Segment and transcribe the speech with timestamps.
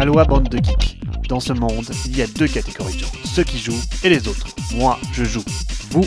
[0.00, 0.98] Aloha bande de geeks.
[1.28, 4.28] Dans ce monde, il y a deux catégories de gens, ceux qui jouent et les
[4.28, 4.46] autres.
[4.74, 5.44] Moi, je joue.
[5.90, 6.06] Vous,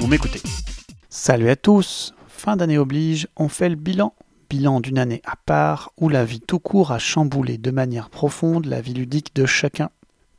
[0.00, 0.40] vous m'écoutez.
[1.10, 2.14] Salut à tous.
[2.28, 4.14] Fin d'année oblige, on fait le bilan.
[4.48, 8.64] Bilan d'une année à part où la vie tout court a chamboulé de manière profonde
[8.64, 9.90] la vie ludique de chacun.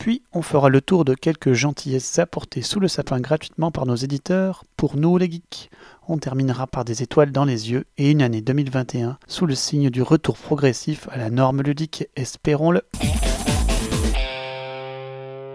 [0.02, 3.94] Puis on fera le tour de quelques gentillesses apportées sous le sapin gratuitement par nos
[3.94, 5.70] éditeurs, pour nous les geeks.
[6.08, 9.92] On terminera par des étoiles dans les yeux et une année 2021 sous le signe
[9.92, 12.82] du retour progressif à la norme ludique, espérons-le.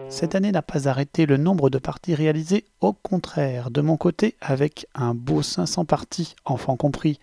[0.09, 4.37] Cette année n'a pas arrêté le nombre de parties réalisées, au contraire, de mon côté,
[4.41, 7.19] avec un beau 500 parties, enfants compris,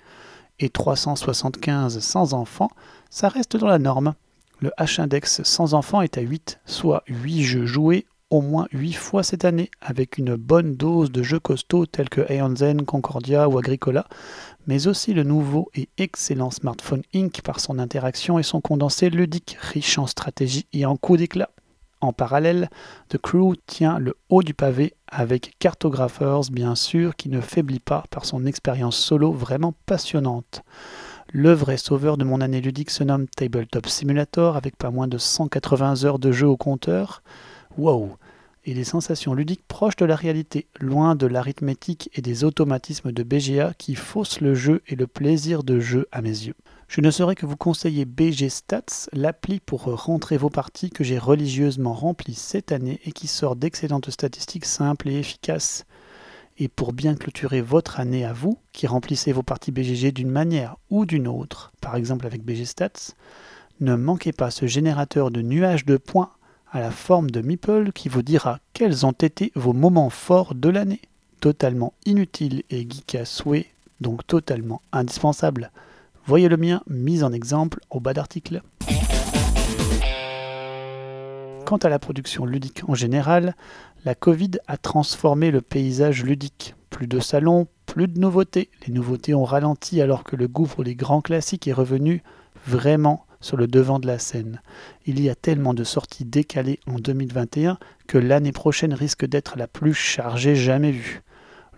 [0.60, 2.72] et 375 sans enfants,
[3.10, 4.14] ça reste dans la norme.
[4.64, 9.22] Le H-index sans enfants est à 8, soit 8 jeux joués au moins 8 fois
[9.22, 14.08] cette année, avec une bonne dose de jeux costauds tels que Aeon Concordia ou Agricola,
[14.66, 17.42] mais aussi le nouveau et excellent Smartphone Inc.
[17.42, 21.50] par son interaction et son condensé ludique, riche en stratégie et en coups d'éclat.
[22.00, 22.70] En parallèle,
[23.10, 28.06] The Crew tient le haut du pavé avec Cartographers, bien sûr, qui ne faiblit pas
[28.10, 30.64] par son expérience solo vraiment passionnante.
[31.36, 35.18] Le vrai sauveur de mon année ludique se nomme Tabletop Simulator avec pas moins de
[35.18, 37.24] 180 heures de jeu au compteur.
[37.76, 38.18] Wow
[38.66, 43.24] Et des sensations ludiques proches de la réalité, loin de l'arithmétique et des automatismes de
[43.24, 46.54] BGA qui faussent le jeu et le plaisir de jeu à mes yeux.
[46.88, 51.18] Je ne saurais que vous conseiller BG Stats, l'appli pour rentrer vos parties que j'ai
[51.18, 55.86] religieusement remplie cette année et qui sort d'excellentes statistiques simples et efficaces.
[56.60, 60.78] Et pour bien clôturer votre année à vous, qui remplissez vos parties BGG d'une manière
[60.92, 63.16] ou d'une autre, par exemple avec BG Stats,
[63.80, 66.32] ne manquez pas ce générateur de nuages de points
[66.72, 70.70] à la forme de Meeple qui vous dira quels ont été vos moments forts de
[70.70, 71.02] l'année.
[71.40, 73.68] Totalement inutile et geek à souhait,
[74.00, 75.72] donc totalement indispensable.
[76.26, 78.62] Voyez le mien mis en exemple au bas d'article.
[81.66, 83.56] Quant à la production ludique en général,
[84.06, 86.76] la Covid a transformé le paysage ludique.
[86.90, 88.70] Plus de salons, plus de nouveautés.
[88.86, 92.22] Les nouveautés ont ralenti alors que le pour les grands classiques est revenu
[92.68, 94.62] vraiment sur le devant de la scène.
[95.06, 97.78] Il y a tellement de sorties décalées en 2021
[98.08, 101.22] que l'année prochaine risque d'être la plus chargée jamais vue.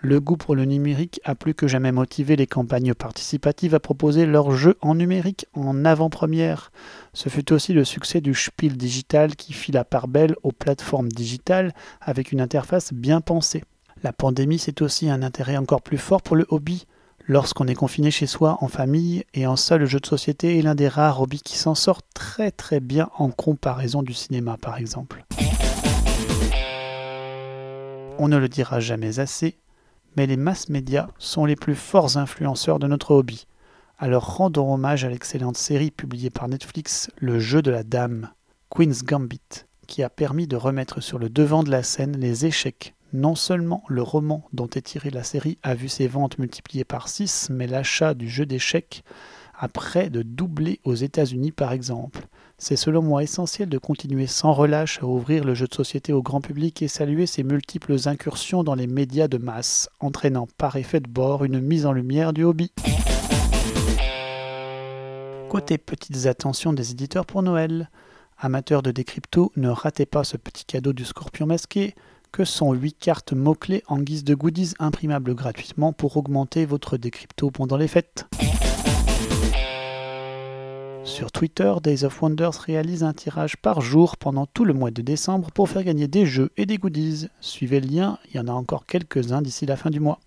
[0.02, 4.26] Le goût pour le numérique a plus que jamais motivé les campagnes participatives à proposer
[4.26, 6.72] leurs jeux en numérique en avant-première.
[7.14, 11.10] Ce fut aussi le succès du Spiel Digital qui fit la part belle aux plateformes
[11.10, 13.64] digitales avec une interface bien pensée.
[14.04, 16.86] La pandémie, c'est aussi un intérêt encore plus fort pour le hobby.
[17.28, 20.76] Lorsqu'on est confiné chez soi en famille et en seul jeu de société est l'un
[20.76, 25.26] des rares hobbies qui s'en sort très très bien en comparaison du cinéma par exemple.
[28.20, 29.58] On ne le dira jamais assez,
[30.16, 33.48] mais les masses médias sont les plus forts influenceurs de notre hobby.
[33.98, 38.32] Alors rendons hommage à l'excellente série publiée par Netflix, Le jeu de la dame,
[38.70, 42.94] Queen's Gambit, qui a permis de remettre sur le devant de la scène les échecs.
[43.14, 47.08] Non seulement le roman dont est tirée la série a vu ses ventes multipliées par
[47.08, 49.04] 6, mais l'achat du jeu d'échecs
[49.58, 52.28] a près de doubler aux États-Unis par exemple.
[52.58, 56.22] C'est selon moi essentiel de continuer sans relâche à ouvrir le jeu de société au
[56.22, 61.00] grand public et saluer ses multiples incursions dans les médias de masse, entraînant par effet
[61.00, 62.72] de bord une mise en lumière du hobby.
[65.50, 67.90] Côté petites attentions des éditeurs pour Noël.
[68.38, 71.96] Amateurs de décrypto, ne ratez pas ce petit cadeau du scorpion masqué,
[72.34, 77.50] que sont 8 cartes mots-clés en guise de goodies imprimables gratuitement pour augmenter votre décrypto
[77.52, 78.26] pendant les fêtes.
[81.16, 85.02] Sur Twitter, Days of Wonders réalise un tirage par jour pendant tout le mois de
[85.02, 87.30] décembre pour faire gagner des jeux et des goodies.
[87.40, 90.20] Suivez le lien, il y en a encore quelques-uns d'ici la fin du mois.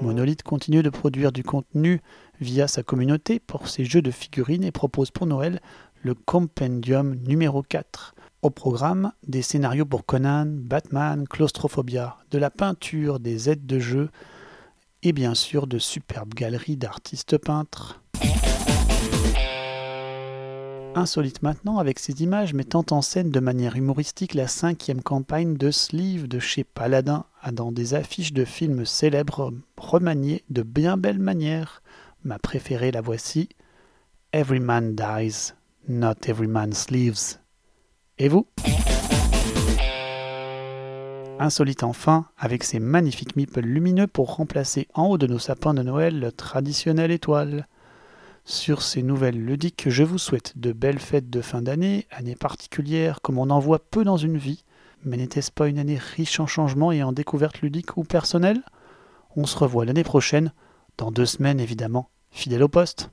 [0.00, 2.00] Monolith continue de produire du contenu
[2.40, 5.60] via sa communauté pour ses jeux de figurines et propose pour Noël
[6.00, 8.14] le Compendium numéro 4.
[8.42, 14.08] Au programme, des scénarios pour Conan, Batman, Claustrophobia, de la peinture, des aides de jeu,
[15.02, 18.03] et bien sûr de superbes galeries d'artistes peintres.
[20.96, 25.70] Insolite maintenant avec ces images mettant en scène de manière humoristique la cinquième campagne de
[25.72, 31.82] Sleeve de chez Paladin, dans des affiches de films célèbres remaniées de bien belle manière.
[32.22, 33.48] Ma préférée la voici.
[34.32, 35.52] Every man dies,
[35.88, 37.38] not every man sleeves.
[38.18, 38.46] Et vous?
[41.40, 45.82] Insolite enfin, avec ses magnifiques meeples lumineux pour remplacer en haut de nos sapins de
[45.82, 47.66] Noël le traditionnelle étoile.
[48.46, 53.22] Sur ces nouvelles ludiques, je vous souhaite de belles fêtes de fin d'année, année particulière
[53.22, 54.64] comme on en voit peu dans une vie,
[55.02, 58.62] mais n'était-ce pas une année riche en changements et en découvertes ludiques ou personnelles?
[59.34, 60.52] On se revoit l'année prochaine,
[60.98, 63.10] dans deux semaines évidemment, fidèle au poste.